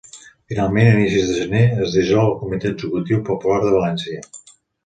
[0.51, 4.29] Finalment, a inicis de gener, es dissol el Comitè Executiu Popular de València.